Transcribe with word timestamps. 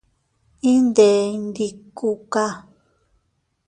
Iyndè 0.69 1.09
ndikuka. 1.45 2.45